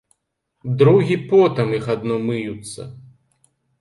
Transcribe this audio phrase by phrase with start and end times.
[0.79, 2.81] Другі потам іх адно мыюцца.